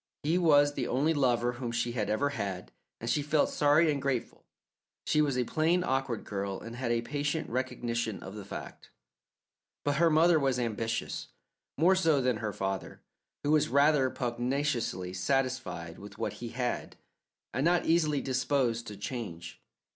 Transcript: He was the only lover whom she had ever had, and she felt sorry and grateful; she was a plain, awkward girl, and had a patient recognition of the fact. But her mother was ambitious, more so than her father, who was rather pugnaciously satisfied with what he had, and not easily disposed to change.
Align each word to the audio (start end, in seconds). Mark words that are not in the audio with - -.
He 0.23 0.39
was 0.39 0.73
the 0.73 0.87
only 0.87 1.13
lover 1.13 1.51
whom 1.51 1.71
she 1.71 1.91
had 1.91 2.09
ever 2.09 2.29
had, 2.29 2.71
and 2.99 3.07
she 3.07 3.21
felt 3.21 3.51
sorry 3.51 3.91
and 3.91 4.01
grateful; 4.01 4.47
she 5.05 5.21
was 5.21 5.37
a 5.37 5.43
plain, 5.43 5.83
awkward 5.83 6.23
girl, 6.23 6.59
and 6.59 6.75
had 6.75 6.91
a 6.91 7.03
patient 7.03 7.47
recognition 7.51 8.19
of 8.23 8.33
the 8.33 8.43
fact. 8.43 8.89
But 9.85 9.97
her 9.97 10.09
mother 10.09 10.39
was 10.39 10.57
ambitious, 10.57 11.27
more 11.77 11.93
so 11.93 12.19
than 12.19 12.37
her 12.37 12.51
father, 12.51 13.03
who 13.43 13.51
was 13.51 13.69
rather 13.69 14.09
pugnaciously 14.09 15.13
satisfied 15.15 15.99
with 15.99 16.17
what 16.17 16.33
he 16.41 16.49
had, 16.49 16.95
and 17.53 17.63
not 17.63 17.85
easily 17.85 18.21
disposed 18.21 18.87
to 18.87 18.97
change. 18.97 19.61